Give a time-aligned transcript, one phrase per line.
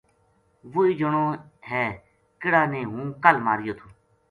[0.73, 1.25] وہی جنو
[1.69, 1.85] ہے
[2.39, 3.87] کِہڑا نے ہوں کل ماریو تھو